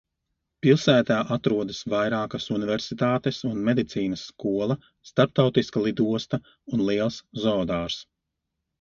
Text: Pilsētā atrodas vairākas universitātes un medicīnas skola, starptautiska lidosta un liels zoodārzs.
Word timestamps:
Pilsētā 0.65 1.17
atrodas 1.35 1.81
vairākas 1.95 2.47
universitātes 2.57 3.43
un 3.51 3.61
medicīnas 3.69 4.25
skola, 4.33 4.81
starptautiska 5.13 5.87
lidosta 5.89 6.45
un 6.75 6.87
liels 6.91 7.25
zoodārzs. 7.47 8.05